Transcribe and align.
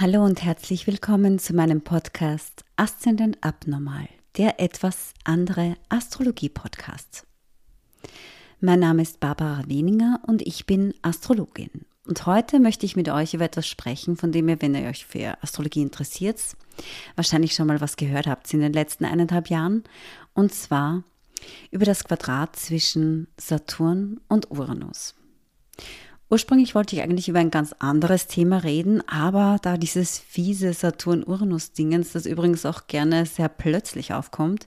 Hallo 0.00 0.24
und 0.24 0.42
herzlich 0.42 0.88
willkommen 0.88 1.38
zu 1.38 1.54
meinem 1.54 1.80
Podcast 1.80 2.64
Aszendent 2.74 3.38
Abnormal, 3.42 4.08
der 4.36 4.58
etwas 4.58 5.14
andere 5.22 5.76
Astrologie-Podcast. 5.88 7.24
Mein 8.58 8.80
Name 8.80 9.02
ist 9.02 9.20
Barbara 9.20 9.62
Weninger 9.68 10.18
und 10.26 10.42
ich 10.42 10.66
bin 10.66 10.94
Astrologin. 11.02 11.86
Und 12.08 12.26
heute 12.26 12.58
möchte 12.58 12.84
ich 12.86 12.96
mit 12.96 13.08
euch 13.08 13.34
über 13.34 13.44
etwas 13.44 13.68
sprechen, 13.68 14.16
von 14.16 14.32
dem 14.32 14.48
ihr, 14.48 14.60
wenn 14.60 14.74
ihr 14.74 14.88
euch 14.88 15.06
für 15.06 15.40
Astrologie 15.44 15.82
interessiert, 15.82 16.40
wahrscheinlich 17.14 17.54
schon 17.54 17.68
mal 17.68 17.80
was 17.80 17.94
gehört 17.94 18.26
habt 18.26 18.52
in 18.52 18.58
den 18.58 18.72
letzten 18.72 19.04
eineinhalb 19.04 19.48
Jahren. 19.48 19.84
Und 20.32 20.52
zwar 20.52 21.04
über 21.70 21.84
das 21.84 22.02
Quadrat 22.02 22.56
zwischen 22.56 23.28
Saturn 23.36 24.18
und 24.26 24.50
Uranus. 24.50 25.14
Ursprünglich 26.34 26.74
wollte 26.74 26.96
ich 26.96 27.02
eigentlich 27.02 27.28
über 27.28 27.38
ein 27.38 27.52
ganz 27.52 27.76
anderes 27.78 28.26
Thema 28.26 28.64
reden, 28.64 29.08
aber 29.08 29.58
da 29.62 29.76
dieses 29.76 30.18
fiese 30.18 30.72
Saturn-Uranus-Dingens, 30.72 32.10
das 32.10 32.26
übrigens 32.26 32.66
auch 32.66 32.88
gerne 32.88 33.24
sehr 33.24 33.48
plötzlich 33.48 34.14
aufkommt, 34.14 34.66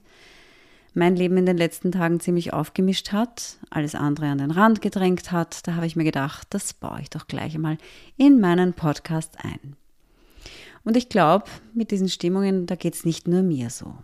mein 0.94 1.14
Leben 1.14 1.36
in 1.36 1.44
den 1.44 1.58
letzten 1.58 1.92
Tagen 1.92 2.20
ziemlich 2.20 2.54
aufgemischt 2.54 3.12
hat, 3.12 3.58
alles 3.68 3.94
andere 3.94 4.28
an 4.28 4.38
den 4.38 4.50
Rand 4.50 4.80
gedrängt 4.80 5.30
hat, 5.30 5.66
da 5.68 5.74
habe 5.74 5.84
ich 5.84 5.94
mir 5.94 6.04
gedacht, 6.04 6.46
das 6.48 6.72
baue 6.72 7.02
ich 7.02 7.10
doch 7.10 7.26
gleich 7.26 7.54
einmal 7.54 7.76
in 8.16 8.40
meinen 8.40 8.72
Podcast 8.72 9.36
ein. 9.44 9.76
Und 10.84 10.96
ich 10.96 11.10
glaube, 11.10 11.50
mit 11.74 11.90
diesen 11.90 12.08
Stimmungen, 12.08 12.64
da 12.64 12.76
geht 12.76 12.94
es 12.94 13.04
nicht 13.04 13.28
nur 13.28 13.42
mir 13.42 13.68
so. 13.68 13.94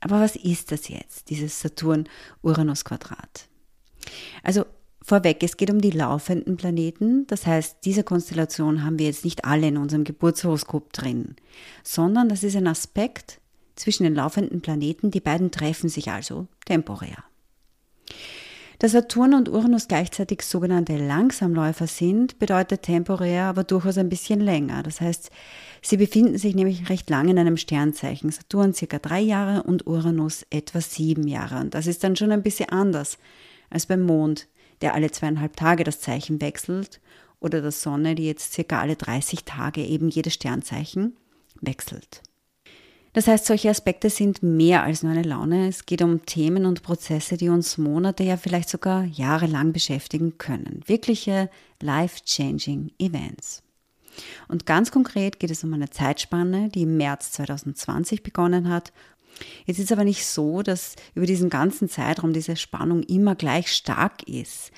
Aber 0.00 0.20
was 0.22 0.36
ist 0.36 0.72
das 0.72 0.88
jetzt, 0.88 1.28
dieses 1.28 1.60
Saturn-Uranus-Quadrat? 1.60 3.46
Also 4.42 4.64
Vorweg, 5.02 5.42
es 5.42 5.56
geht 5.56 5.70
um 5.70 5.80
die 5.80 5.90
laufenden 5.90 6.56
Planeten. 6.56 7.26
Das 7.26 7.46
heißt, 7.46 7.78
diese 7.84 8.04
Konstellation 8.04 8.84
haben 8.84 8.98
wir 8.98 9.06
jetzt 9.06 9.24
nicht 9.24 9.44
alle 9.44 9.68
in 9.68 9.76
unserem 9.76 10.04
Geburtshoroskop 10.04 10.92
drin, 10.92 11.36
sondern 11.82 12.28
das 12.28 12.42
ist 12.42 12.56
ein 12.56 12.66
Aspekt 12.66 13.40
zwischen 13.76 14.04
den 14.04 14.14
laufenden 14.14 14.60
Planeten. 14.60 15.10
Die 15.10 15.20
beiden 15.20 15.50
treffen 15.50 15.88
sich 15.88 16.10
also 16.10 16.46
temporär. 16.66 17.24
Da 18.78 18.88
Saturn 18.88 19.34
und 19.34 19.50
Uranus 19.50 19.88
gleichzeitig 19.88 20.40
sogenannte 20.40 20.96
Langsamläufer 20.96 21.86
sind, 21.86 22.38
bedeutet 22.38 22.82
temporär 22.82 23.44
aber 23.44 23.62
durchaus 23.62 23.98
ein 23.98 24.08
bisschen 24.08 24.40
länger. 24.40 24.82
Das 24.82 25.02
heißt, 25.02 25.30
sie 25.82 25.98
befinden 25.98 26.38
sich 26.38 26.54
nämlich 26.54 26.88
recht 26.88 27.10
lang 27.10 27.28
in 27.28 27.38
einem 27.38 27.58
Sternzeichen. 27.58 28.30
Saturn 28.30 28.72
circa 28.72 28.98
drei 28.98 29.20
Jahre 29.20 29.64
und 29.64 29.86
Uranus 29.86 30.46
etwa 30.48 30.80
sieben 30.80 31.28
Jahre. 31.28 31.60
Und 31.60 31.74
das 31.74 31.86
ist 31.86 32.02
dann 32.04 32.16
schon 32.16 32.32
ein 32.32 32.42
bisschen 32.42 32.70
anders 32.70 33.18
als 33.68 33.84
beim 33.84 34.00
Mond 34.00 34.48
der 34.80 34.94
alle 34.94 35.10
zweieinhalb 35.10 35.56
Tage 35.56 35.84
das 35.84 36.00
Zeichen 36.00 36.40
wechselt, 36.40 37.00
oder 37.40 37.62
der 37.62 37.72
Sonne, 37.72 38.14
die 38.14 38.26
jetzt 38.26 38.52
circa 38.52 38.80
alle 38.80 38.96
30 38.96 39.44
Tage 39.44 39.82
eben 39.82 40.08
jedes 40.10 40.34
Sternzeichen 40.34 41.16
wechselt. 41.60 42.22
Das 43.12 43.26
heißt, 43.26 43.46
solche 43.46 43.70
Aspekte 43.70 44.08
sind 44.08 44.42
mehr 44.42 44.84
als 44.84 45.02
nur 45.02 45.10
eine 45.10 45.22
Laune. 45.22 45.66
Es 45.66 45.84
geht 45.84 46.00
um 46.02 46.24
Themen 46.26 46.64
und 46.64 46.82
Prozesse, 46.82 47.36
die 47.36 47.48
uns 47.48 47.76
Monate, 47.76 48.22
ja 48.22 48.36
vielleicht 48.36 48.68
sogar 48.68 49.04
jahrelang 49.04 49.72
beschäftigen 49.72 50.38
können. 50.38 50.82
Wirkliche 50.86 51.50
life-changing 51.80 52.92
Events. 52.98 53.64
Und 54.46 54.64
ganz 54.66 54.92
konkret 54.92 55.40
geht 55.40 55.50
es 55.50 55.64
um 55.64 55.72
eine 55.72 55.90
Zeitspanne, 55.90 56.68
die 56.68 56.82
im 56.82 56.96
März 56.96 57.32
2020 57.32 58.22
begonnen 58.22 58.68
hat 58.68 58.92
Jetzt 59.66 59.78
ist 59.78 59.92
aber 59.92 60.04
nicht 60.04 60.26
so, 60.26 60.62
dass 60.62 60.96
über 61.14 61.26
diesen 61.26 61.50
ganzen 61.50 61.88
Zeitraum 61.88 62.32
diese 62.32 62.56
Spannung 62.56 63.02
immer 63.04 63.34
gleich 63.34 63.72
stark 63.72 64.22
ist. 64.28 64.70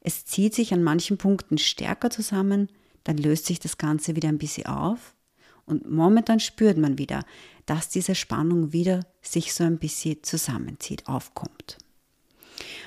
Es 0.00 0.24
zieht 0.24 0.54
sich 0.54 0.72
an 0.72 0.82
manchen 0.82 1.18
Punkten 1.18 1.58
stärker 1.58 2.10
zusammen, 2.10 2.68
dann 3.04 3.16
löst 3.16 3.46
sich 3.46 3.60
das 3.60 3.78
Ganze 3.78 4.16
wieder 4.16 4.28
ein 4.28 4.38
bisschen 4.38 4.66
auf 4.66 5.14
und 5.66 5.90
momentan 5.90 6.40
spürt 6.40 6.78
man 6.78 6.98
wieder, 6.98 7.24
dass 7.66 7.88
diese 7.88 8.14
Spannung 8.14 8.72
wieder 8.72 9.06
sich 9.22 9.54
so 9.54 9.64
ein 9.64 9.78
bisschen 9.78 10.22
zusammenzieht, 10.22 11.06
aufkommt. 11.06 11.78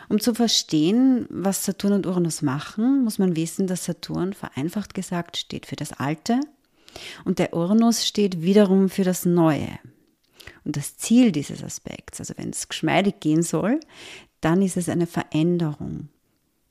Um 0.09 0.19
zu 0.19 0.35
verstehen, 0.35 1.25
was 1.29 1.63
Saturn 1.63 1.93
und 1.93 2.05
Uranus 2.05 2.41
machen, 2.41 3.03
muss 3.03 3.17
man 3.17 3.35
wissen, 3.35 3.67
dass 3.67 3.85
Saturn 3.85 4.33
vereinfacht 4.33 4.93
gesagt 4.93 5.37
steht 5.37 5.65
für 5.65 5.75
das 5.75 5.93
Alte 5.93 6.39
und 7.25 7.39
der 7.39 7.53
Uranus 7.53 8.05
steht 8.05 8.41
wiederum 8.41 8.89
für 8.89 9.03
das 9.03 9.25
Neue, 9.25 9.79
und 10.65 10.77
das 10.77 10.97
Ziel 10.97 11.31
dieses 11.31 11.63
Aspekts, 11.63 12.19
also 12.19 12.33
wenn 12.37 12.49
es 12.49 12.69
geschmeidig 12.69 13.19
gehen 13.19 13.43
soll, 13.43 13.79
dann 14.41 14.61
ist 14.61 14.77
es 14.77 14.89
eine 14.89 15.07
Veränderung, 15.07 16.09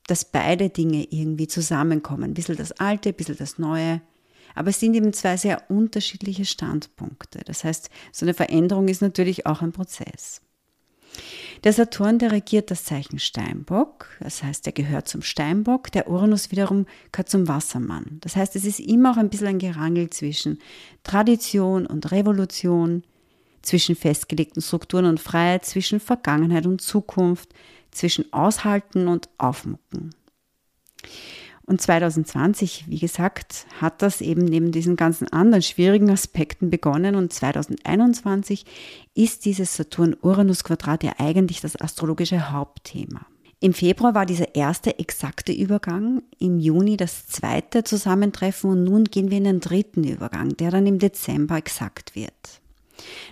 dass 0.07 0.25
beide 0.25 0.69
Dinge 0.69 1.07
irgendwie 1.09 1.47
zusammenkommen. 1.47 2.23
Ein 2.23 2.33
bisschen 2.33 2.57
das 2.57 2.73
Alte, 2.73 3.09
ein 3.09 3.15
bisschen 3.15 3.37
das 3.37 3.57
Neue. 3.57 4.01
Aber 4.55 4.69
es 4.69 4.79
sind 4.79 4.93
eben 4.93 5.13
zwei 5.13 5.37
sehr 5.37 5.69
unterschiedliche 5.69 6.45
Standpunkte. 6.45 7.41
Das 7.45 7.63
heißt, 7.63 7.89
so 8.11 8.25
eine 8.25 8.33
Veränderung 8.33 8.87
ist 8.87 9.01
natürlich 9.01 9.45
auch 9.45 9.61
ein 9.61 9.71
Prozess. 9.71 10.41
Der 11.63 11.73
Saturn, 11.73 12.19
der 12.19 12.31
regiert 12.31 12.71
das 12.71 12.83
Zeichen 12.83 13.19
Steinbock, 13.19 14.07
das 14.19 14.43
heißt, 14.43 14.65
er 14.65 14.73
gehört 14.73 15.07
zum 15.07 15.21
Steinbock, 15.21 15.91
der 15.91 16.09
Uranus 16.09 16.51
wiederum 16.51 16.85
gehört 17.11 17.29
zum 17.29 17.47
Wassermann. 17.47 18.17
Das 18.21 18.35
heißt, 18.35 18.55
es 18.55 18.65
ist 18.65 18.79
immer 18.79 19.11
auch 19.11 19.17
ein 19.17 19.29
bisschen 19.29 19.47
ein 19.47 19.59
Gerangel 19.59 20.09
zwischen 20.09 20.59
Tradition 21.03 21.85
und 21.85 22.11
Revolution, 22.11 23.03
zwischen 23.63 23.95
festgelegten 23.95 24.61
Strukturen 24.61 25.05
und 25.05 25.19
Freiheit, 25.19 25.65
zwischen 25.65 25.99
Vergangenheit 25.99 26.67
und 26.67 26.81
Zukunft, 26.81 27.49
zwischen 27.91 28.31
Aushalten 28.31 29.07
und 29.07 29.29
Aufmucken. 29.37 30.11
Und 31.65 31.79
2020, 31.81 32.85
wie 32.89 32.99
gesagt, 32.99 33.65
hat 33.79 34.01
das 34.01 34.19
eben 34.19 34.43
neben 34.43 34.73
diesen 34.73 34.97
ganzen 34.97 35.31
anderen 35.31 35.61
schwierigen 35.61 36.11
Aspekten 36.11 36.69
begonnen 36.69 37.15
und 37.15 37.31
2021 37.31 38.65
ist 39.15 39.45
dieses 39.45 39.75
Saturn-Uranus-Quadrat 39.75 41.03
ja 41.05 41.13
eigentlich 41.19 41.61
das 41.61 41.79
astrologische 41.79 42.51
Hauptthema. 42.51 43.25
Im 43.61 43.73
Februar 43.73 44.13
war 44.13 44.25
dieser 44.25 44.55
erste 44.55 44.99
exakte 44.99 45.53
Übergang, 45.53 46.21
im 46.37 46.59
Juni 46.59 46.97
das 46.97 47.27
zweite 47.27 47.85
Zusammentreffen 47.85 48.69
und 48.69 48.83
nun 48.83 49.05
gehen 49.05 49.31
wir 49.31 49.37
in 49.37 49.45
den 49.45 49.59
dritten 49.61 50.03
Übergang, 50.03 50.57
der 50.57 50.69
dann 50.69 50.85
im 50.85 50.99
Dezember 50.99 51.55
exakt 51.55 52.13
wird. 52.13 52.61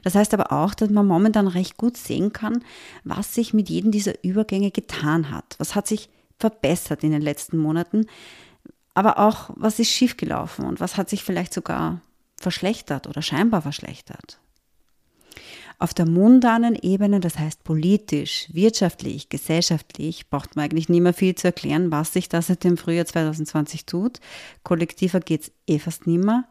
Das 0.04 0.16
heißt 0.16 0.34
aber 0.34 0.52
auch, 0.52 0.74
dass 0.74 0.90
man 0.90 1.08
momentan 1.08 1.48
recht 1.48 1.78
gut 1.78 1.98
sehen 1.98 2.34
kann, 2.34 2.64
was 3.04 3.36
sich 3.36 3.54
mit 3.54 3.70
jedem 3.70 3.92
dieser 3.92 4.24
Übergänge 4.24 4.72
getan 4.72 5.32
hat. 5.32 5.56
Was 5.58 5.76
hat 5.76 5.88
sich 5.88 6.10
verbessert 6.42 7.04
in 7.04 7.12
den 7.12 7.22
letzten 7.22 7.58
Monaten, 7.58 8.08
aber 8.94 9.20
auch, 9.20 9.52
was 9.56 9.80
ist 9.80 9.92
schiefgelaufen 9.92 10.66
und 10.66 10.82
was 10.82 10.98
hat 10.98 11.10
sich 11.10 11.24
vielleicht 11.24 11.54
sogar 11.54 12.02
verschlechtert 12.36 13.08
oder 13.08 13.22
scheinbar 13.22 13.62
verschlechtert. 13.62 14.40
Auf 15.80 15.94
der 15.94 16.06
mundanen 16.06 16.76
Ebene, 16.76 17.20
das 17.20 17.40
heißt 17.40 17.64
politisch, 17.64 18.50
wirtschaftlich, 18.52 19.30
gesellschaftlich, 19.30 20.30
braucht 20.30 20.56
man 20.56 20.66
eigentlich 20.66 20.90
nicht 20.90 21.02
mehr 21.02 21.14
viel 21.14 21.34
zu 21.34 21.48
erklären, 21.48 21.92
was 21.92 22.14
sich 22.14 22.30
da 22.30 22.42
seit 22.42 22.64
dem 22.64 22.78
Frühjahr 22.78 23.06
2020 23.06 23.86
tut. 23.86 24.20
Kollektiver 24.64 25.22
geht 25.22 25.42
es 25.42 25.52
eh 25.66 25.80
fast 25.80 26.06
nicht 26.06 26.24
mehr. 26.24 26.44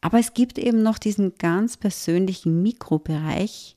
Aber 0.00 0.18
es 0.18 0.34
gibt 0.34 0.58
eben 0.58 0.82
noch 0.82 0.98
diesen 0.98 1.34
ganz 1.38 1.76
persönlichen 1.76 2.62
Mikrobereich, 2.62 3.76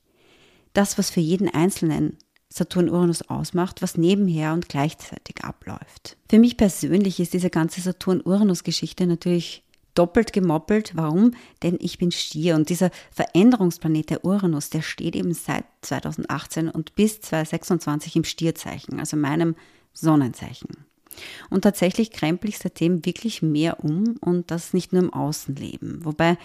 das, 0.72 0.98
was 0.98 1.10
für 1.10 1.20
jeden 1.20 1.48
Einzelnen 1.48 2.16
Saturn-Uranus 2.52 3.22
ausmacht, 3.22 3.80
was 3.80 3.96
nebenher 3.96 4.52
und 4.52 4.68
gleichzeitig 4.68 5.44
abläuft. 5.44 6.16
Für 6.28 6.38
mich 6.38 6.56
persönlich 6.56 7.20
ist 7.20 7.32
diese 7.32 7.50
ganze 7.50 7.80
Saturn-Uranus-Geschichte 7.80 9.06
natürlich 9.06 9.62
doppelt 9.94 10.32
gemoppelt. 10.32 10.92
Warum? 10.94 11.32
Denn 11.62 11.76
ich 11.80 11.98
bin 11.98 12.10
Stier 12.10 12.56
und 12.56 12.68
dieser 12.68 12.90
Veränderungsplanet 13.12 14.10
der 14.10 14.24
Uranus, 14.24 14.70
der 14.70 14.82
steht 14.82 15.14
eben 15.14 15.34
seit 15.34 15.64
2018 15.82 16.68
und 16.68 16.94
bis 16.94 17.20
2026 17.20 18.16
im 18.16 18.24
Stierzeichen, 18.24 18.98
also 18.98 19.16
meinem 19.16 19.54
Sonnenzeichen. 19.92 20.89
Und 21.50 21.62
tatsächlich 21.62 22.10
krempel 22.10 22.50
ich 22.50 22.58
seitdem 22.58 23.04
wirklich 23.04 23.42
mehr 23.42 23.84
um 23.84 24.16
und 24.20 24.50
das 24.50 24.72
nicht 24.72 24.92
nur 24.92 25.02
im 25.02 25.12
Außenleben. 25.12 26.04
Wobei, 26.04 26.38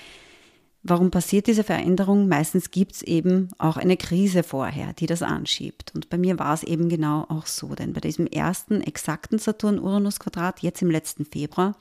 warum 0.84 1.12
passiert 1.12 1.48
diese 1.48 1.64
Veränderung? 1.64 2.28
Meistens 2.28 2.72
gibt 2.72 2.94
es 2.94 3.02
eben 3.02 3.50
auch 3.58 3.78
eine 3.78 3.98
Krise 3.98 4.44
vorher, 4.44 4.94
die 4.94 5.08
das 5.08 5.22
anschiebt. 5.22 5.94
Und 5.96 6.10
bei 6.10 6.18
mir 6.18 6.40
war 6.40 6.54
es 6.54 6.64
eben 6.64 6.90
genau 6.90 7.26
auch 7.30 7.46
so. 7.46 7.76
Denn 7.76 7.94
bei 7.94 8.02
diesem 8.02 8.28
ersten 8.28 8.82
exakten 8.82 9.40
Saturn-Uranus-Quadrat, 9.40 10.62
jetzt 10.62 10.82
im 10.82 10.92
letzten 10.92 11.26
Februar, 11.26 11.76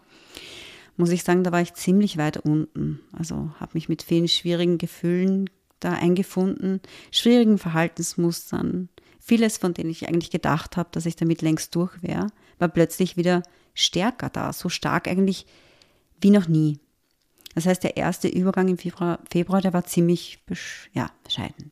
muss 0.96 1.10
ich 1.10 1.24
sagen, 1.24 1.44
da 1.44 1.52
war 1.52 1.60
ich 1.60 1.74
ziemlich 1.74 2.16
weit 2.18 2.38
unten. 2.38 3.00
Also 3.12 3.50
habe 3.58 3.72
mich 3.74 3.88
mit 3.88 4.02
vielen 4.02 4.28
schwierigen 4.28 4.78
Gefühlen 4.78 5.50
da 5.80 5.92
eingefunden, 5.92 6.80
schwierigen 7.10 7.58
Verhaltensmustern, 7.58 8.88
vieles, 9.20 9.58
von 9.58 9.74
denen 9.74 9.90
ich 9.90 10.08
eigentlich 10.08 10.30
gedacht 10.30 10.76
habe, 10.76 10.88
dass 10.92 11.06
ich 11.06 11.16
damit 11.16 11.42
längst 11.42 11.74
durch 11.74 12.02
wäre, 12.02 12.28
war 12.58 12.68
plötzlich 12.68 13.16
wieder 13.16 13.42
stärker 13.74 14.30
da, 14.30 14.52
so 14.52 14.68
stark 14.68 15.08
eigentlich 15.08 15.46
wie 16.20 16.30
noch 16.30 16.48
nie. 16.48 16.78
Das 17.54 17.66
heißt, 17.66 17.84
der 17.84 17.96
erste 17.96 18.28
Übergang 18.28 18.68
im 18.68 18.78
Februar, 18.78 19.20
Februar 19.30 19.60
der 19.60 19.72
war 19.72 19.84
ziemlich 19.84 20.38
ja, 20.92 21.10
bescheiden. 21.22 21.70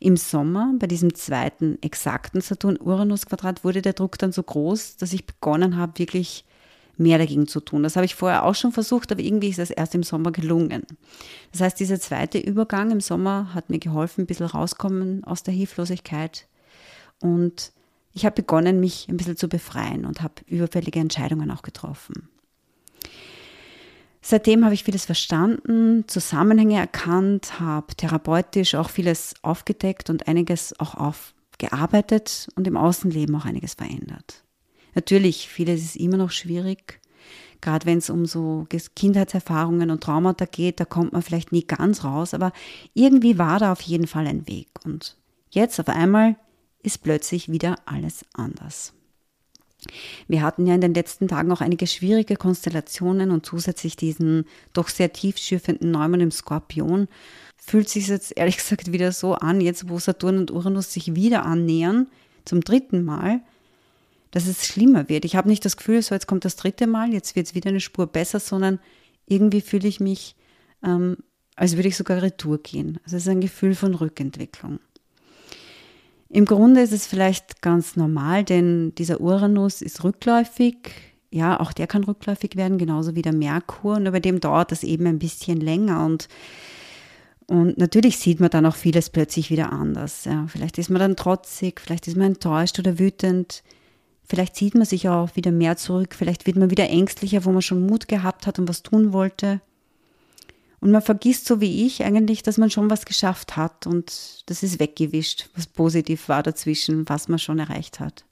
Im 0.00 0.16
Sommer, 0.16 0.74
bei 0.78 0.86
diesem 0.86 1.14
zweiten 1.14 1.80
exakten 1.82 2.40
Saturn-Uranus-Quadrat, 2.40 3.64
wurde 3.64 3.80
der 3.80 3.92
Druck 3.92 4.18
dann 4.18 4.32
so 4.32 4.42
groß, 4.42 4.96
dass 4.96 5.12
ich 5.12 5.24
begonnen 5.24 5.76
habe, 5.76 5.98
wirklich 5.98 6.44
mehr 6.98 7.18
dagegen 7.18 7.46
zu 7.46 7.60
tun. 7.60 7.82
Das 7.82 7.96
habe 7.96 8.04
ich 8.04 8.14
vorher 8.14 8.44
auch 8.44 8.54
schon 8.54 8.72
versucht, 8.72 9.12
aber 9.12 9.22
irgendwie 9.22 9.48
ist 9.48 9.58
es 9.58 9.70
erst 9.70 9.94
im 9.94 10.02
Sommer 10.02 10.30
gelungen. 10.30 10.82
Das 11.52 11.60
heißt, 11.60 11.80
dieser 11.80 12.00
zweite 12.00 12.38
Übergang 12.38 12.90
im 12.90 13.00
Sommer 13.00 13.54
hat 13.54 13.70
mir 13.70 13.78
geholfen, 13.78 14.22
ein 14.22 14.26
bisschen 14.26 14.46
rauskommen 14.46 15.24
aus 15.24 15.42
der 15.42 15.54
Hilflosigkeit. 15.54 16.46
Und 17.20 17.72
ich 18.14 18.24
habe 18.24 18.36
begonnen, 18.36 18.80
mich 18.80 19.08
ein 19.08 19.16
bisschen 19.16 19.36
zu 19.36 19.48
befreien 19.48 20.04
und 20.04 20.22
habe 20.22 20.34
überfällige 20.46 21.00
Entscheidungen 21.00 21.50
auch 21.50 21.62
getroffen. 21.62 22.28
Seitdem 24.20 24.64
habe 24.64 24.74
ich 24.74 24.84
vieles 24.84 25.04
verstanden, 25.04 26.04
Zusammenhänge 26.06 26.76
erkannt, 26.76 27.58
habe 27.58 27.94
therapeutisch 27.96 28.76
auch 28.76 28.88
vieles 28.88 29.34
aufgedeckt 29.42 30.10
und 30.10 30.28
einiges 30.28 30.78
auch 30.78 30.94
aufgearbeitet 30.94 32.48
und 32.54 32.68
im 32.68 32.76
Außenleben 32.76 33.34
auch 33.34 33.46
einiges 33.46 33.74
verändert. 33.74 34.44
Natürlich, 34.94 35.48
vieles 35.48 35.82
ist 35.82 35.96
immer 35.96 36.18
noch 36.18 36.30
schwierig, 36.30 37.00
gerade 37.60 37.86
wenn 37.86 37.98
es 37.98 38.10
um 38.10 38.26
so 38.26 38.66
Kindheitserfahrungen 38.94 39.90
und 39.90 40.02
Traumata 40.02 40.44
geht, 40.44 40.78
da 40.78 40.84
kommt 40.84 41.12
man 41.12 41.22
vielleicht 41.22 41.50
nie 41.50 41.64
ganz 41.64 42.04
raus, 42.04 42.32
aber 42.32 42.52
irgendwie 42.94 43.38
war 43.38 43.58
da 43.58 43.72
auf 43.72 43.80
jeden 43.80 44.06
Fall 44.06 44.28
ein 44.28 44.46
Weg. 44.46 44.68
Und 44.84 45.16
jetzt 45.50 45.80
auf 45.80 45.88
einmal 45.88 46.36
ist 46.82 47.02
plötzlich 47.02 47.50
wieder 47.50 47.76
alles 47.86 48.24
anders. 48.32 48.92
Wir 50.28 50.42
hatten 50.42 50.66
ja 50.66 50.74
in 50.74 50.80
den 50.80 50.94
letzten 50.94 51.28
Tagen 51.28 51.50
auch 51.50 51.60
einige 51.60 51.86
schwierige 51.86 52.36
Konstellationen 52.36 53.30
und 53.30 53.44
zusätzlich 53.44 53.96
diesen 53.96 54.44
doch 54.72 54.88
sehr 54.88 55.12
tiefschürfenden 55.12 55.90
Neumann 55.90 56.20
im 56.20 56.30
Skorpion 56.30 57.08
fühlt 57.56 57.88
sich 57.88 58.08
jetzt 58.08 58.36
ehrlich 58.36 58.56
gesagt 58.58 58.92
wieder 58.92 59.12
so 59.12 59.34
an, 59.34 59.60
jetzt 59.60 59.88
wo 59.88 59.98
Saturn 59.98 60.38
und 60.38 60.50
Uranus 60.50 60.92
sich 60.92 61.14
wieder 61.14 61.44
annähern, 61.44 62.08
zum 62.44 62.60
dritten 62.60 63.04
Mal, 63.04 63.40
dass 64.32 64.46
es 64.46 64.66
schlimmer 64.66 65.08
wird. 65.08 65.24
Ich 65.24 65.36
habe 65.36 65.48
nicht 65.48 65.64
das 65.64 65.76
Gefühl, 65.76 66.02
so 66.02 66.14
jetzt 66.14 66.26
kommt 66.26 66.44
das 66.44 66.56
dritte 66.56 66.86
Mal, 66.86 67.12
jetzt 67.12 67.36
wird 67.36 67.46
es 67.46 67.54
wieder 67.54 67.68
eine 67.68 67.80
Spur 67.80 68.06
besser, 68.06 68.40
sondern 68.40 68.80
irgendwie 69.26 69.60
fühle 69.60 69.86
ich 69.86 70.00
mich, 70.00 70.34
ähm, 70.82 71.18
als 71.54 71.76
würde 71.76 71.88
ich 71.88 71.96
sogar 71.96 72.22
retour 72.22 72.58
gehen. 72.62 72.98
Also 73.04 73.16
es 73.16 73.24
ist 73.24 73.28
ein 73.28 73.40
Gefühl 73.40 73.74
von 73.74 73.94
Rückentwicklung. 73.94 74.80
Im 76.34 76.46
Grunde 76.46 76.80
ist 76.80 76.92
es 76.92 77.06
vielleicht 77.06 77.60
ganz 77.60 77.94
normal, 77.94 78.42
denn 78.42 78.94
dieser 78.94 79.20
Uranus 79.20 79.82
ist 79.82 80.02
rückläufig. 80.02 80.76
Ja, 81.30 81.60
auch 81.60 81.74
der 81.74 81.86
kann 81.86 82.04
rückläufig 82.04 82.56
werden, 82.56 82.78
genauso 82.78 83.14
wie 83.14 83.20
der 83.20 83.34
Merkur. 83.34 84.00
Nur 84.00 84.12
bei 84.12 84.20
dem 84.20 84.40
dauert 84.40 84.72
das 84.72 84.82
eben 84.82 85.06
ein 85.06 85.18
bisschen 85.18 85.60
länger 85.60 86.04
und 86.04 86.28
und 87.48 87.76
natürlich 87.76 88.16
sieht 88.16 88.40
man 88.40 88.48
dann 88.48 88.64
auch 88.64 88.76
vieles 88.76 89.10
plötzlich 89.10 89.50
wieder 89.50 89.72
anders. 89.72 90.24
Ja, 90.24 90.46
vielleicht 90.46 90.78
ist 90.78 90.88
man 90.88 91.00
dann 91.00 91.16
trotzig, 91.16 91.80
vielleicht 91.80 92.08
ist 92.08 92.16
man 92.16 92.28
enttäuscht 92.28 92.78
oder 92.78 92.98
wütend. 92.98 93.62
Vielleicht 94.24 94.56
sieht 94.56 94.74
man 94.74 94.86
sich 94.86 95.10
auch 95.10 95.36
wieder 95.36 95.50
mehr 95.50 95.76
zurück, 95.76 96.14
vielleicht 96.16 96.46
wird 96.46 96.56
man 96.56 96.70
wieder 96.70 96.88
ängstlicher, 96.88 97.44
wo 97.44 97.52
man 97.52 97.60
schon 97.60 97.84
Mut 97.84 98.08
gehabt 98.08 98.46
hat 98.46 98.58
und 98.58 98.68
was 98.68 98.82
tun 98.82 99.12
wollte. 99.12 99.60
Und 100.82 100.90
man 100.90 101.00
vergisst 101.00 101.46
so 101.46 101.60
wie 101.60 101.86
ich 101.86 102.02
eigentlich, 102.02 102.42
dass 102.42 102.58
man 102.58 102.68
schon 102.68 102.90
was 102.90 103.04
geschafft 103.04 103.56
hat 103.56 103.86
und 103.86 104.42
das 104.46 104.64
ist 104.64 104.80
weggewischt, 104.80 105.48
was 105.54 105.68
positiv 105.68 106.28
war 106.28 106.42
dazwischen, 106.42 107.08
was 107.08 107.28
man 107.28 107.38
schon 107.38 107.60
erreicht 107.60 108.00
hat. 108.00 108.24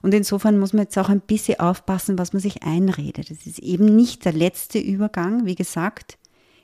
Und 0.00 0.14
insofern 0.14 0.58
muss 0.58 0.72
man 0.72 0.84
jetzt 0.84 0.96
auch 0.96 1.10
ein 1.10 1.20
bisschen 1.20 1.60
aufpassen, 1.60 2.16
was 2.16 2.32
man 2.32 2.40
sich 2.40 2.62
einredet. 2.62 3.30
Es 3.30 3.46
ist 3.46 3.58
eben 3.58 3.94
nicht 3.94 4.24
der 4.24 4.32
letzte 4.32 4.78
Übergang, 4.78 5.44
wie 5.44 5.56
gesagt. 5.56 6.16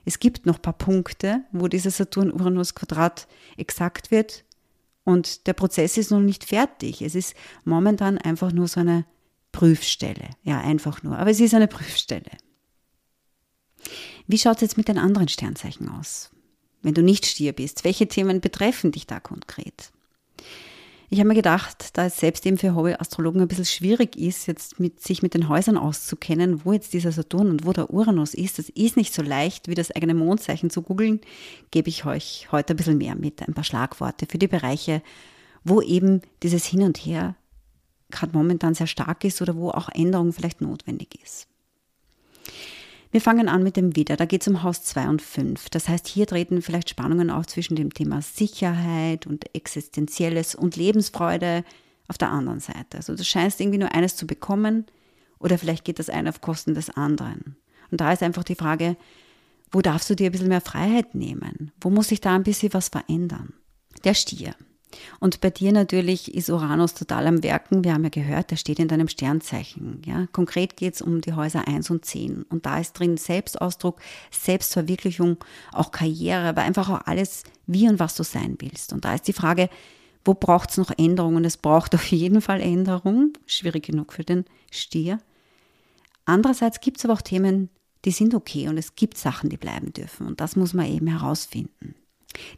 Es 0.06 0.21
gibt 0.21 0.47
noch 0.47 0.56
ein 0.56 0.62
paar 0.62 0.79
Punkte, 0.79 1.43
wo 1.53 1.69
dieser 1.69 1.91
Saturn-Uranus-Quadrat 1.91 3.29
exakt 3.59 4.11
wird 4.11 4.43
und 5.05 5.47
der 5.47 5.53
Prozess 5.53 5.99
ist 5.99 6.12
noch 6.12 6.21
nicht 6.21 6.45
fertig. 6.45 7.03
Es 7.03 7.15
ist 7.15 7.35
momentan 7.65 8.17
einfach 8.17 8.53
nur 8.53 8.69
so 8.69 8.81
eine 8.81 9.05
Prüfstelle. 9.53 10.31
Ja, 10.45 10.61
einfach 10.62 11.03
nur. 11.03 11.19
Aber 11.19 11.31
es 11.31 11.41
ist 11.41 11.53
eine 11.53 11.69
Prüfstelle. 11.69 12.31
Wie 14.26 14.38
schaut 14.38 14.56
es 14.56 14.62
jetzt 14.62 14.76
mit 14.76 14.88
den 14.88 14.99
anderen 14.99 15.29
Sternzeichen 15.29 15.88
aus? 15.88 16.31
Wenn 16.82 16.94
du 16.94 17.03
nicht 17.03 17.26
Stier 17.26 17.53
bist, 17.53 17.85
welche 17.85 18.09
Themen 18.09 18.41
betreffen 18.41 18.93
dich 18.93 19.06
da 19.06 19.21
konkret? 19.21 19.91
Ich 21.11 21.19
habe 21.19 21.29
mir 21.29 21.35
gedacht, 21.35 21.97
da 21.97 22.06
es 22.06 22.17
selbst 22.17 22.44
eben 22.47 22.59
für 22.59 22.75
Hobby-Astrologen 22.75 23.41
ein 23.41 23.49
bisschen 23.49 23.67
schwierig 23.67 24.17
ist, 24.17 24.47
jetzt 24.47 24.81
mit, 24.81 25.00
sich 25.00 25.23
mit 25.23 25.35
den 25.35 25.49
Häusern 25.49 25.76
auszukennen, 25.76 26.65
wo 26.65 26.73
jetzt 26.73 26.93
dieser 26.93 27.12
Saturn 27.12 27.50
und 27.50 27.67
wo 27.67 27.73
der 27.73 27.91
Uranus 27.91 28.35
ist, 28.35 28.59
das 28.59 28.71
ist 28.71 28.97
nicht 28.97 29.15
so 29.15 29.23
leicht, 29.23 29.69
wie 29.69 29.75
das 29.75 29.91
eigene 29.91 30.15
Mondzeichen 30.15 30.70
zu 30.70 30.82
googeln, 30.82 31.20
gebe 31.70 31.88
ich 31.88 32.05
euch 32.06 32.49
heute 32.50 32.73
ein 32.73 32.77
bisschen 32.77 32.99
mehr 32.99 33.15
mit, 33.15 33.47
ein 33.47 33.55
paar 33.55 33.65
Schlagworte 33.65 34.27
für 34.27 34.38
die 34.38 34.49
Bereiche, 34.49 35.03
wo 35.62 35.82
eben 35.82 36.23
dieses 36.43 36.65
Hin 36.65 36.82
und 36.82 36.99
Her 36.99 37.37
gerade 38.11 38.32
momentan 38.37 38.75
sehr 38.75 38.87
stark 38.87 39.25
ist 39.25 39.41
oder 39.43 39.56
wo 39.56 39.70
auch 39.70 39.88
Änderung 39.91 40.32
vielleicht 40.32 40.61
notwendig 40.61 41.19
ist. 41.23 41.47
Wir 43.15 43.21
fangen 43.21 43.49
an 43.49 43.63
mit 43.63 43.77
dem 43.77 43.95
Widder. 43.95 44.17
Da 44.17 44.25
geht 44.25 44.43
es 44.43 44.49
um 44.49 44.65
Haus 44.65 44.83
2 44.83 45.09
und 45.09 45.23
5. 45.23 45.71
Das 45.71 45.89
heißt, 45.89 46.09
hier 46.09 46.27
treten 46.27 46.63
vielleicht 46.63 46.91
Spannungen 46.91 47.31
auf 47.31 47.47
zwischen 47.47 47.77
dem 47.77 47.95
Thema 47.95 48.21
Sicherheit 48.23 49.29
und 49.29 49.55
Existenzielles 49.55 50.57
und 50.57 50.75
Lebensfreude 50.75 51.63
auf 52.09 52.19
der 52.19 52.33
anderen 52.33 52.59
Seite. 52.59 52.97
Also 52.97 53.15
du 53.15 53.23
scheinst 53.23 53.61
irgendwie 53.61 53.79
nur 53.79 53.95
eines 53.95 54.17
zu 54.17 54.27
bekommen 54.27 54.87
oder 55.39 55.59
vielleicht 55.59 55.85
geht 55.85 56.01
das 56.01 56.11
eine 56.11 56.31
auf 56.31 56.41
Kosten 56.41 56.75
des 56.75 56.91
anderen. 56.91 57.55
Und 57.93 58.01
da 58.01 58.13
ist 58.13 58.25
einfach 58.25 58.43
die 58.43 58.57
Frage, 58.57 58.97
wo 59.71 59.81
darfst 59.81 60.11
du 60.11 60.17
dir 60.17 60.27
ein 60.27 60.33
bisschen 60.33 60.49
mehr 60.49 60.61
Freiheit 60.61 61.15
nehmen? 61.15 61.71
Wo 61.81 61.91
muss 61.91 62.09
sich 62.09 62.21
da 62.21 62.35
ein 62.35 62.43
bisschen 62.43 62.75
was 62.75 62.89
verändern? 62.89 63.53
Der 64.03 64.15
Stier. 64.15 64.57
Und 65.20 65.41
bei 65.41 65.50
dir 65.50 65.73
natürlich 65.73 66.35
ist 66.35 66.50
Uranus 66.50 66.94
total 66.94 67.26
am 67.26 67.43
Werken. 67.43 67.85
Wir 67.85 67.94
haben 67.94 68.05
ja 68.05 68.11
gehört, 68.11 68.50
der 68.50 68.56
steht 68.56 68.79
in 68.79 68.88
deinem 68.88 69.08
Sternzeichen. 69.08 70.02
Ja? 70.05 70.26
Konkret 70.32 70.76
geht 70.76 70.94
es 70.94 71.02
um 71.02 71.20
die 71.20 71.32
Häuser 71.32 71.67
1 71.67 71.91
und 71.91 72.05
10. 72.05 72.44
Und 72.44 72.67
da 72.67 72.79
ist 72.79 72.93
drin 72.94 73.17
Selbstausdruck, 73.17 74.00
Selbstverwirklichung, 74.31 75.38
auch 75.73 75.91
Karriere, 75.91 76.49
aber 76.49 76.62
einfach 76.62 76.88
auch 76.88 77.06
alles, 77.06 77.44
wie 77.67 77.88
und 77.88 77.99
was 77.99 78.14
du 78.14 78.23
sein 78.23 78.56
willst. 78.58 78.93
Und 78.93 79.05
da 79.05 79.14
ist 79.14 79.29
die 79.29 79.32
Frage, 79.32 79.69
wo 80.25 80.35
braucht 80.35 80.70
es 80.70 80.79
noch 80.79 80.91
Änderungen? 80.96 81.44
Es 81.44 81.56
braucht 81.56 81.94
auf 81.94 82.06
jeden 82.06 82.41
Fall 82.41 82.61
Änderung. 82.61 83.35
Schwierig 83.46 83.85
genug 83.85 84.12
für 84.12 84.25
den 84.25 84.44
Stier. 84.70 85.19
Andererseits 86.25 86.81
gibt 86.81 86.99
es 86.99 87.05
aber 87.05 87.14
auch 87.14 87.23
Themen, 87.23 87.69
die 88.05 88.11
sind 88.11 88.35
okay 88.35 88.69
und 88.69 88.79
es 88.79 88.96
gibt 88.96 89.19
Sachen, 89.19 89.50
die 89.50 89.56
bleiben 89.56 89.93
dürfen. 89.93 90.26
Und 90.26 90.41
das 90.41 90.56
muss 90.56 90.75
man 90.75 90.87
eben 90.87 91.06
herausfinden. 91.06 91.94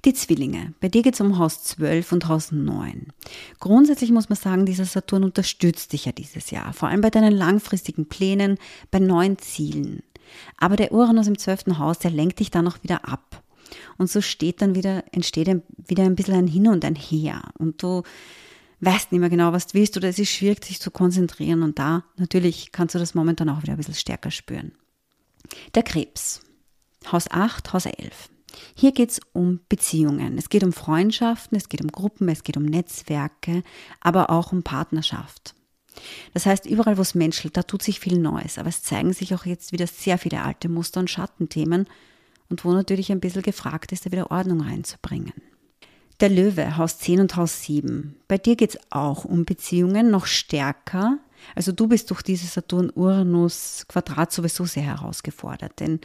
Die 0.04 0.14
Zwillinge. 0.14 0.74
Bei 0.80 0.88
dir 0.88 1.02
geht 1.02 1.14
es 1.14 1.20
um 1.20 1.38
Haus 1.38 1.62
12 1.64 2.12
und 2.12 2.28
Haus 2.28 2.52
9. 2.52 3.12
Grundsätzlich 3.60 4.10
muss 4.10 4.28
man 4.28 4.36
sagen, 4.36 4.66
dieser 4.66 4.84
Saturn 4.84 5.24
unterstützt 5.24 5.92
dich 5.92 6.06
ja 6.06 6.12
dieses 6.12 6.50
Jahr, 6.50 6.72
vor 6.72 6.88
allem 6.88 7.00
bei 7.00 7.10
deinen 7.10 7.32
langfristigen 7.32 8.06
Plänen, 8.06 8.58
bei 8.90 8.98
neuen 8.98 9.38
Zielen. 9.38 10.02
Aber 10.56 10.76
der 10.76 10.92
Uranus 10.92 11.26
im 11.26 11.38
12. 11.38 11.78
Haus, 11.78 11.98
der 11.98 12.10
lenkt 12.10 12.40
dich 12.40 12.50
dann 12.50 12.66
auch 12.68 12.82
wieder 12.82 13.08
ab. 13.08 13.42
Und 13.98 14.10
so 14.10 14.20
steht 14.20 14.62
dann 14.62 14.74
wieder, 14.74 15.04
entsteht 15.12 15.48
wieder 15.88 16.04
ein 16.04 16.16
bisschen 16.16 16.34
ein 16.34 16.46
Hin 16.46 16.68
und 16.68 16.84
ein 16.84 16.94
Her. 16.94 17.42
Und 17.58 17.82
du 17.82 18.02
weißt 18.80 19.12
nicht 19.12 19.20
mehr 19.20 19.30
genau, 19.30 19.52
was 19.52 19.68
du 19.68 19.74
willst, 19.74 19.96
oder 19.96 20.08
es 20.08 20.18
ist 20.18 20.30
schwierig, 20.30 20.64
sich 20.64 20.80
zu 20.80 20.90
konzentrieren. 20.90 21.62
Und 21.62 21.78
da 21.78 22.04
natürlich 22.16 22.72
kannst 22.72 22.94
du 22.94 22.98
das 22.98 23.14
momentan 23.14 23.48
auch 23.48 23.62
wieder 23.62 23.72
ein 23.72 23.78
bisschen 23.78 23.94
stärker 23.94 24.30
spüren. 24.30 24.72
Der 25.74 25.82
Krebs. 25.82 26.40
Haus 27.10 27.30
8, 27.30 27.72
Haus 27.72 27.86
11. 27.86 28.30
Hier 28.74 28.92
geht 28.92 29.10
es 29.10 29.20
um 29.32 29.60
Beziehungen. 29.68 30.38
Es 30.38 30.48
geht 30.48 30.64
um 30.64 30.72
Freundschaften, 30.72 31.56
es 31.56 31.68
geht 31.68 31.82
um 31.82 31.90
Gruppen, 31.90 32.28
es 32.28 32.42
geht 32.42 32.56
um 32.56 32.64
Netzwerke, 32.64 33.62
aber 34.00 34.30
auch 34.30 34.52
um 34.52 34.62
Partnerschaft. 34.62 35.54
Das 36.34 36.46
heißt, 36.46 36.66
überall, 36.66 36.98
wo 36.98 37.02
es 37.02 37.14
menschelt, 37.14 37.56
da 37.56 37.62
tut 37.62 37.82
sich 37.82 38.00
viel 38.00 38.18
Neues, 38.18 38.58
aber 38.58 38.68
es 38.68 38.82
zeigen 38.82 39.12
sich 39.12 39.34
auch 39.34 39.46
jetzt 39.46 39.72
wieder 39.72 39.86
sehr 39.86 40.18
viele 40.18 40.42
alte 40.42 40.68
Muster 40.68 41.00
und 41.00 41.10
Schattenthemen 41.10 41.86
und 42.48 42.64
wo 42.64 42.72
natürlich 42.72 43.10
ein 43.10 43.20
bisschen 43.20 43.42
gefragt 43.42 43.92
ist, 43.92 44.06
da 44.06 44.12
wieder 44.12 44.30
Ordnung 44.30 44.60
reinzubringen. 44.60 45.32
Der 46.20 46.30
Löwe, 46.30 46.76
Haus 46.76 46.98
10 46.98 47.20
und 47.20 47.36
Haus 47.36 47.62
7. 47.62 48.16
Bei 48.28 48.38
dir 48.38 48.56
geht 48.56 48.70
es 48.70 48.80
auch 48.90 49.24
um 49.24 49.44
Beziehungen, 49.44 50.10
noch 50.10 50.26
stärker, 50.26 51.18
also 51.54 51.72
du 51.72 51.86
bist 51.86 52.10
durch 52.10 52.22
dieses 52.22 52.54
Saturn-Uranus-Quadrat 52.54 54.32
sowieso 54.32 54.64
sehr 54.64 54.82
herausgefordert, 54.82 55.80
denn 55.80 56.00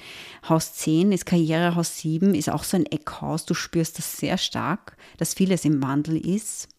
Haus 0.48 0.74
10 0.74 1.12
ist 1.12 1.26
Karriere, 1.26 1.76
Haus 1.76 1.98
7 2.00 2.36
ist 2.36 2.50
auch 2.50 2.64
so 2.64 2.78
ein 2.78 2.86
Eckhaus. 2.86 3.46
Du 3.46 3.54
spürst 3.54 3.98
das 3.98 4.18
sehr 4.18 4.38
stark, 4.38 4.98
dass 5.18 5.34
vieles 5.34 5.66
im 5.66 5.82
Wandel 5.82 6.18
ist. 6.18 6.70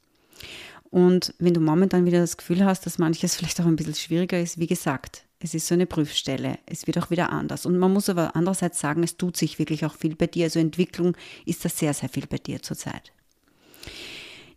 Und 0.90 1.34
wenn 1.38 1.54
du 1.54 1.60
momentan 1.60 2.04
wieder 2.04 2.20
das 2.20 2.36
Gefühl 2.36 2.64
hast, 2.64 2.84
dass 2.84 2.98
manches 2.98 3.36
vielleicht 3.36 3.60
auch 3.60 3.66
ein 3.66 3.76
bisschen 3.76 3.94
schwieriger 3.94 4.40
ist, 4.40 4.58
wie 4.58 4.66
gesagt, 4.66 5.24
es 5.40 5.54
ist 5.54 5.66
so 5.66 5.74
eine 5.74 5.86
Prüfstelle. 5.86 6.58
Es 6.66 6.86
wird 6.86 6.98
auch 6.98 7.10
wieder 7.10 7.30
anders. 7.30 7.66
Und 7.66 7.78
man 7.78 7.92
muss 7.92 8.08
aber 8.08 8.36
andererseits 8.36 8.78
sagen, 8.78 9.02
es 9.02 9.16
tut 9.16 9.36
sich 9.36 9.58
wirklich 9.58 9.84
auch 9.84 9.94
viel 9.94 10.14
bei 10.14 10.28
dir. 10.28 10.44
Also 10.44 10.60
Entwicklung 10.60 11.16
ist 11.46 11.64
da 11.64 11.68
sehr, 11.68 11.94
sehr 11.94 12.08
viel 12.08 12.26
bei 12.28 12.38
dir 12.38 12.62
zurzeit. 12.62 13.12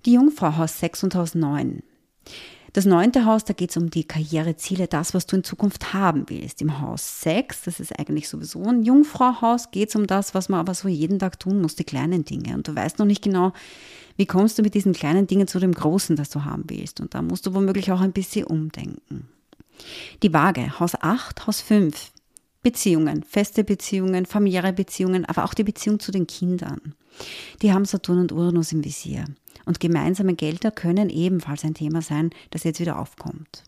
Die 0.05 0.13
Jungfrau 0.13 0.57
Haus 0.57 0.79
6 0.79 1.05
und 1.05 1.15
Haus 1.15 1.33
9. 1.33 1.81
Das 2.75 2.83
neunte 2.83 3.23
Haus, 3.23 3.45
da 3.45 3.53
geht 3.53 3.69
es 3.69 3.77
um 3.77 3.89
die 3.89 4.03
Karriereziele, 4.03 4.87
das, 4.87 5.13
was 5.13 5.25
du 5.25 5.37
in 5.37 5.45
Zukunft 5.45 5.93
haben 5.93 6.25
willst. 6.27 6.61
Im 6.61 6.81
Haus 6.81 7.21
6, 7.21 7.61
das 7.61 7.79
ist 7.79 7.97
eigentlich 7.97 8.27
sowieso 8.27 8.65
ein 8.65 8.83
Jungfrauhaus, 8.83 9.71
geht 9.71 9.87
es 9.87 9.95
um 9.95 10.07
das, 10.07 10.33
was 10.33 10.49
man 10.49 10.59
aber 10.59 10.73
so 10.73 10.89
jeden 10.89 11.17
Tag 11.17 11.39
tun 11.39 11.61
muss, 11.61 11.75
die 11.75 11.85
kleinen 11.85 12.25
Dinge. 12.25 12.53
Und 12.53 12.67
du 12.67 12.75
weißt 12.75 12.99
noch 12.99 13.05
nicht 13.05 13.23
genau, 13.23 13.53
wie 14.17 14.25
kommst 14.25 14.57
du 14.57 14.61
mit 14.61 14.73
diesen 14.73 14.91
kleinen 14.91 15.25
Dingen 15.25 15.47
zu 15.47 15.59
dem 15.59 15.71
Großen, 15.71 16.17
das 16.17 16.29
du 16.29 16.43
haben 16.43 16.65
willst. 16.67 16.99
Und 16.99 17.15
da 17.15 17.21
musst 17.21 17.45
du 17.45 17.53
womöglich 17.53 17.93
auch 17.93 18.01
ein 18.01 18.11
bisschen 18.11 18.43
umdenken. 18.43 19.29
Die 20.21 20.33
Waage, 20.33 20.77
Haus 20.77 20.95
8, 21.01 21.47
Haus 21.47 21.61
5. 21.61 22.11
Beziehungen, 22.61 23.23
feste 23.23 23.63
Beziehungen, 23.63 24.25
familiäre 24.25 24.73
Beziehungen, 24.73 25.23
aber 25.23 25.45
auch 25.45 25.53
die 25.53 25.63
Beziehung 25.63 26.01
zu 26.01 26.11
den 26.11 26.27
Kindern. 26.27 26.93
Die 27.61 27.71
haben 27.71 27.85
Saturn 27.85 28.19
und 28.19 28.33
Uranus 28.33 28.73
im 28.73 28.83
Visier. 28.83 29.27
Und 29.65 29.79
gemeinsame 29.79 30.35
Gelder 30.35 30.71
können 30.71 31.09
ebenfalls 31.09 31.63
ein 31.63 31.73
Thema 31.73 32.01
sein, 32.01 32.29
das 32.51 32.63
jetzt 32.63 32.79
wieder 32.79 32.99
aufkommt. 32.99 33.63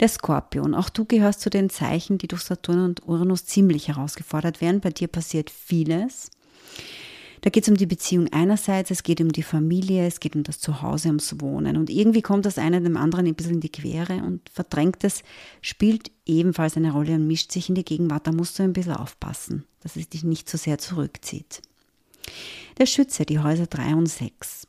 Der 0.00 0.08
Skorpion, 0.08 0.74
auch 0.74 0.90
du 0.90 1.04
gehörst 1.04 1.40
zu 1.40 1.50
den 1.50 1.70
Zeichen, 1.70 2.18
die 2.18 2.28
durch 2.28 2.42
Saturn 2.42 2.84
und 2.84 3.06
Uranus 3.06 3.46
ziemlich 3.46 3.88
herausgefordert 3.88 4.60
werden. 4.60 4.80
Bei 4.80 4.90
dir 4.90 5.08
passiert 5.08 5.50
vieles. 5.50 6.30
Da 7.46 7.50
geht 7.50 7.62
es 7.62 7.68
um 7.68 7.76
die 7.76 7.86
Beziehung 7.86 8.28
einerseits, 8.32 8.90
es 8.90 9.02
geht 9.02 9.20
um 9.20 9.30
die 9.30 9.42
Familie, 9.42 10.06
es 10.06 10.18
geht 10.18 10.34
um 10.34 10.42
das 10.42 10.58
Zuhause, 10.58 11.08
ums 11.08 11.40
Wohnen. 11.40 11.76
Und 11.76 11.90
irgendwie 11.90 12.22
kommt 12.22 12.44
das 12.44 12.58
eine 12.58 12.80
dem 12.80 12.96
anderen 12.96 13.26
ein 13.26 13.34
bisschen 13.34 13.54
in 13.54 13.60
die 13.60 13.70
Quere 13.70 14.14
und 14.14 14.48
Verdrängtes 14.48 15.22
spielt 15.62 16.10
ebenfalls 16.24 16.76
eine 16.76 16.92
Rolle 16.92 17.14
und 17.14 17.26
mischt 17.26 17.52
sich 17.52 17.68
in 17.68 17.76
die 17.76 17.84
Gegenwart. 17.84 18.26
Da 18.26 18.32
musst 18.32 18.58
du 18.58 18.64
ein 18.64 18.72
bisschen 18.72 18.94
aufpassen, 18.94 19.64
dass 19.80 19.94
es 19.94 20.08
dich 20.08 20.24
nicht 20.24 20.48
zu 20.48 20.56
so 20.56 20.64
sehr 20.64 20.78
zurückzieht. 20.78 21.62
Der 22.78 22.86
Schütze, 22.86 23.24
die 23.24 23.38
Häuser 23.38 23.66
3 23.66 23.94
und 23.94 24.06
6. 24.06 24.65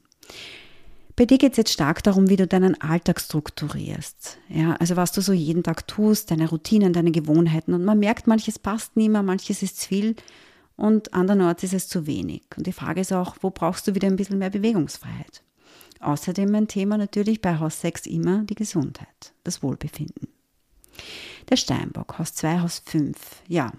Bei 1.16 1.26
dir 1.26 1.40
geht 1.40 1.54
es 1.54 1.58
jetzt 1.58 1.74
stark 1.74 2.04
darum, 2.04 2.30
wie 2.30 2.36
du 2.36 2.46
deinen 2.46 2.80
Alltag 2.80 3.20
strukturierst. 3.20 4.38
Ja, 4.50 4.74
also 4.74 4.96
was 4.96 5.12
du 5.12 5.22
so 5.22 5.34
jeden 5.34 5.64
Tag 5.64 5.88
tust, 5.88 6.30
deine 6.30 6.48
Routinen, 6.48 6.94
deine 6.94 7.12
Gewohnheiten. 7.12 7.74
Und 7.74 7.84
man 7.84 7.98
merkt, 7.98 8.28
manches 8.28 8.60
passt 8.60 8.96
nicht 8.96 9.10
mehr, 9.10 9.24
manches 9.24 9.64
ist 9.64 9.82
zu 9.82 9.88
viel 9.88 10.16
und 10.76 11.16
andernorts 11.16 11.64
ist 11.64 11.74
es 11.74 11.88
zu 11.88 12.06
wenig. 12.06 12.44
Und 12.56 12.68
die 12.68 12.72
Frage 12.72 13.02
ist 13.02 13.12
auch, 13.12 13.36
wo 13.42 13.50
brauchst 13.50 13.88
du 13.88 13.96
wieder 13.96 14.08
ein 14.08 14.16
bisschen 14.16 14.38
mehr 14.38 14.52
Bewegungsfreiheit? 14.52 15.42
Außerdem 16.00 16.54
ein 16.54 16.68
Thema 16.68 17.00
natürlich 17.00 17.42
bei 17.42 17.58
Haus 17.58 17.82
6 17.82 18.06
immer 18.06 18.44
die 18.44 18.54
Gesundheit, 18.54 19.34
das 19.44 19.64
Wohlbefinden. 19.64 20.28
Der 21.50 21.58
Steinbock, 21.58 22.20
Haus 22.20 22.34
2, 22.36 22.60
Haus 22.60 22.84
5. 22.86 23.18
Ja, 23.48 23.72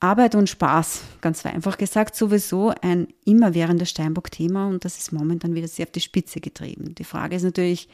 Arbeit 0.00 0.34
und 0.36 0.48
Spaß, 0.48 1.02
ganz 1.20 1.44
einfach 1.44 1.76
gesagt, 1.76 2.14
sowieso 2.14 2.72
ein 2.82 3.08
immerwährendes 3.24 3.90
Steinbock-Thema 3.90 4.68
und 4.68 4.84
das 4.84 4.98
ist 4.98 5.12
momentan 5.12 5.54
wieder 5.54 5.66
sehr 5.66 5.86
auf 5.86 5.92
die 5.92 6.00
Spitze 6.00 6.40
getrieben. 6.40 6.94
Die 6.94 7.04
Frage 7.04 7.34
ist 7.34 7.42
natürlich, 7.42 7.88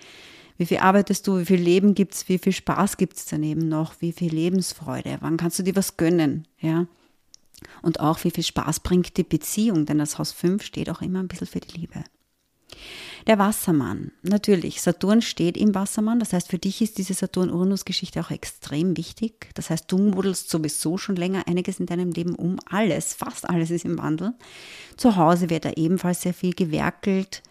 wie 0.58 0.66
viel 0.66 0.78
arbeitest 0.78 1.26
du, 1.26 1.38
wie 1.38 1.46
viel 1.46 1.60
Leben 1.60 1.94
gibt 1.94 2.14
es, 2.14 2.28
wie 2.28 2.38
viel 2.38 2.52
Spaß 2.52 2.98
gibt 2.98 3.16
es 3.16 3.24
daneben 3.24 3.68
noch, 3.68 3.94
wie 4.00 4.12
viel 4.12 4.32
Lebensfreude, 4.32 5.16
wann 5.20 5.38
kannst 5.38 5.58
du 5.58 5.62
dir 5.62 5.76
was 5.76 5.96
gönnen, 5.96 6.46
ja? 6.60 6.86
Und 7.80 8.00
auch 8.00 8.22
wie 8.24 8.30
viel 8.30 8.44
Spaß 8.44 8.80
bringt 8.80 9.16
die 9.16 9.22
Beziehung, 9.22 9.86
denn 9.86 9.98
das 9.98 10.18
Haus 10.18 10.32
5 10.32 10.62
steht 10.62 10.90
auch 10.90 11.00
immer 11.00 11.20
ein 11.20 11.28
bisschen 11.28 11.46
für 11.46 11.60
die 11.60 11.78
Liebe. 11.78 12.04
Der 13.26 13.38
Wassermann. 13.38 14.12
Natürlich, 14.22 14.82
Saturn 14.82 15.22
steht 15.22 15.56
im 15.56 15.74
Wassermann. 15.74 16.18
Das 16.18 16.32
heißt, 16.32 16.50
für 16.50 16.58
dich 16.58 16.82
ist 16.82 16.98
diese 16.98 17.14
Saturn-Uranus-Geschichte 17.14 18.20
auch 18.20 18.30
extrem 18.30 18.96
wichtig. 18.96 19.48
Das 19.54 19.70
heißt, 19.70 19.90
du 19.90 19.96
modelst 19.96 20.50
sowieso 20.50 20.98
schon 20.98 21.16
länger 21.16 21.46
einiges 21.48 21.80
in 21.80 21.86
deinem 21.86 22.10
Leben 22.10 22.34
um. 22.34 22.58
Alles, 22.66 23.14
fast 23.14 23.48
alles 23.48 23.70
ist 23.70 23.86
im 23.86 23.98
Wandel. 23.98 24.34
Zu 24.96 25.16
Hause 25.16 25.48
wird 25.48 25.64
da 25.64 25.72
ebenfalls 25.72 26.20
sehr 26.20 26.34
viel 26.34 26.52
gewerkelt. 26.52 27.42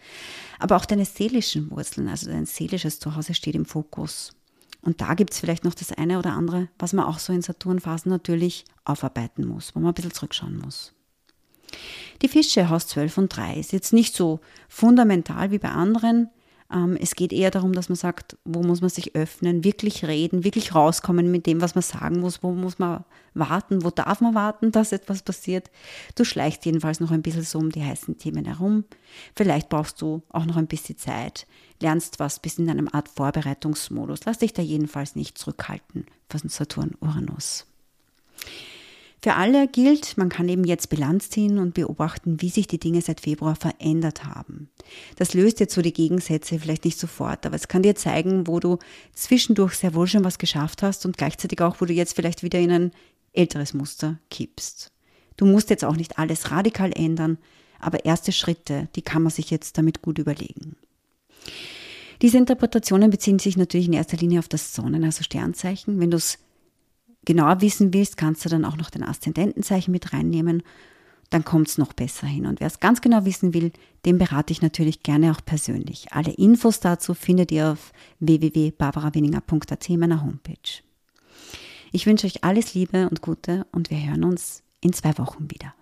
Aber 0.60 0.75
auch 0.75 0.86
deine 0.86 1.05
seelischen 1.05 1.72
Wurzeln, 1.72 2.08
also 2.08 2.29
dein 2.29 2.46
seelisches 2.46 3.00
Zuhause 3.00 3.34
steht 3.34 3.55
im 3.55 3.65
Fokus. 3.65 4.34
Und 4.84 5.01
da 5.01 5.13
gibt 5.15 5.34
es 5.34 5.39
vielleicht 5.39 5.63
noch 5.63 5.74
das 5.74 5.91
eine 5.91 6.20
oder 6.20 6.34
andere, 6.34 6.67
was 6.77 6.93
man 6.93 7.05
auch 7.05 7.17
so 7.17 7.34
in 7.34 7.41
Saturnphasen 7.41 8.12
natürlich 8.12 8.65
aufarbeiten 8.86 9.48
muss, 9.48 9.74
wo 9.75 9.79
man 9.79 9.91
ein 9.91 9.93
bisschen 9.96 10.13
zurückschauen 10.13 10.58
muss. 10.58 10.93
Die 12.22 12.27
Fische 12.27 12.70
Haus 12.70 12.88
12 12.88 13.18
und 13.18 13.36
3 13.36 13.56
ist 13.56 13.74
jetzt 13.74 13.94
nicht 13.94 14.15
so 14.15 14.39
fundamental 14.70 15.51
wie 15.51 15.60
bei 15.60 15.70
anderen. 15.70 16.30
Ähm, 16.74 16.98
es 17.00 17.15
geht 17.15 17.34
eher 17.34 17.51
darum, 17.51 17.74
dass 17.74 17.89
man 17.89 17.96
sagt, 17.96 18.38
wo 18.46 18.63
muss 18.63 18.82
man 18.82 18.89
sich 18.89 19.15
öffnen, 19.15 19.63
wirklich 19.63 20.06
reden, 20.06 20.44
wirklich 20.44 20.74
rauskommen 20.74 21.30
mit 21.30 21.46
dem, 21.46 21.62
was 21.62 21.75
man 21.75 21.82
sagen 21.82 22.20
muss, 22.20 22.42
wo 22.42 22.51
muss 22.51 22.80
man 22.80 23.03
warten, 23.34 23.84
wo 23.84 23.89
darf 23.89 24.22
man 24.22 24.34
warten, 24.34 24.72
dass 24.72 24.92
etwas 24.92 25.22
passiert. 25.22 25.70
Du 26.15 26.24
schleichst 26.24 26.65
jedenfalls 26.65 27.00
noch 27.00 27.12
ein 27.12 27.22
bisschen 27.22 27.44
so 27.44 27.60
um 27.60 27.72
die 27.72 27.84
heißen 27.84 28.18
Themen 28.18 28.46
herum. 28.46 28.86
Vielleicht 29.36 29.70
brauchst 29.70 30.01
du 30.01 30.24
auch 30.30 30.46
noch 30.46 30.58
ein 30.58 30.68
bisschen 30.68 30.98
Zeit, 30.98 31.46
lernst 31.82 32.20
was, 32.20 32.39
bist 32.39 32.60
in 32.60 32.70
einem 32.70 32.89
Art 32.92 33.10
Vorbereitungsmodus. 33.10 34.22
Lass 34.25 34.39
dich 34.39 34.53
da 34.53 34.62
jedenfalls 34.62 35.15
nicht 35.15 35.38
zurückhalten 35.38 36.06
von 36.30 36.50
Saturn-Uranus. 36.50 37.65
Für 39.24 39.36
alle 39.36 39.70
gilt, 39.70 40.18
man 40.18 40.27
kann 40.27 40.50
eben 40.50 40.65
jetzt 40.65 40.89
Bilanz 40.89 41.30
ziehen 41.30 41.58
und 41.58 41.75
beobachten, 41.75 42.42
wie 42.42 42.50
sich 42.50 42.68
die 42.68 42.77
Dinge 42.77 43.00
seit 43.00 43.22
Februar 43.22 43.56
verändert 43.56 44.25
haben. 44.25 44.70
Das 45.15 45.34
löst 45.34 45.62
jetzt 45.62 45.74
so 45.74 45.82
die 45.82 45.94
Gegensätze 45.94 46.60
vielleicht 46.60 46.84
nicht 46.84 47.00
sofort, 47.00 47.46
aber 47.46 47.56
es 47.56 47.70
kann 47.70 47.84
dir 47.84 47.96
zeigen, 47.96 48.48
wo 48.48 48.60
du 48.60 48.80
zwischendurch 49.13 49.75
sehr 49.75 49.94
wohl 49.94 50.08
schon 50.08 50.25
was 50.25 50.39
geschafft 50.39 50.84
hast 50.84 51.06
und 51.06 51.18
gleichzeitig 51.18 51.62
auch, 51.62 51.80
wo 51.80 51.86
du 51.86 51.94
jetzt 51.94 52.18
vielleicht 52.18 52.44
wieder 52.44 52.60
in 52.60 52.70
ein 52.70 52.92
älteres 53.32 53.74
Muster 53.74 54.20
kippst. 54.30 54.92
Du 55.38 55.46
musst 55.46 55.70
jetzt 55.70 55.86
auch 55.86 55.96
nicht 55.96 56.20
alles 56.20 56.51
radikal 56.51 56.92
ändern, 56.94 57.38
aber 57.80 58.03
erste 58.03 58.34
Schritte, 58.34 58.89
die 58.98 59.03
kann 59.03 59.24
man 59.24 59.32
sich 59.32 59.50
jetzt 59.50 59.77
damit 59.77 60.01
gut 60.01 60.20
überlegen. 60.20 60.75
Diese 62.22 62.38
Interpretationen 62.38 63.10
beziehen 63.10 63.39
sich 63.39 63.56
natürlich 63.56 63.88
in 63.88 63.94
erster 63.94 64.18
Linie 64.18 64.39
auf 64.39 64.50
das 64.50 64.74
Sonnen, 64.74 65.06
also 65.06 65.24
Sternzeichen. 65.24 66.01
Wenn 66.01 66.12
du 66.12 66.18
es 66.18 66.39
genauer 67.25 67.62
wissen 67.62 67.94
willst, 67.94 68.18
kannst 68.18 68.46
du 68.46 68.50
dann 68.50 68.65
auch 68.65 68.77
noch 68.77 68.89
den 68.89 69.03
Aszendentenzeichen 69.03 69.92
mit 69.92 70.13
reinnehmen. 70.13 70.63
Dann 71.30 71.44
kommt 71.44 71.68
es 71.68 71.77
noch 71.77 71.94
besser 71.94 72.27
hin. 72.27 72.46
Und 72.46 72.60
wer 72.60 72.68
es 72.68 72.80
ganz 72.80 73.01
genau 73.01 73.25
wissen 73.25 73.53
will, 73.53 73.72
den 74.06 74.18
berate 74.18 74.51
ich 74.51 74.62
natürlich 74.62 75.01
gerne 75.01 75.32
auch 75.32 75.42
persönlich. 75.44 76.12
Alle 76.12 76.32
Infos 76.32 76.80
dazu 76.80 77.13
findet 77.13 77.51
ihr 77.51 77.72
auf 77.72 77.92
www.barbaraweninger.at 78.20 79.89
meiner 79.89 80.22
Homepage. 80.22 80.84
Ich 81.92 82.06
wünsche 82.06 82.27
euch 82.27 82.44
alles 82.44 82.74
Liebe 82.74 83.10
und 83.10 83.22
Gute 83.22 83.65
und 83.72 83.89
wir 83.89 84.03
hören 84.06 84.24
uns 84.24 84.63
in 84.82 84.94
zwei 84.94 85.18
Wochen 85.18 85.50
wieder. 85.50 85.74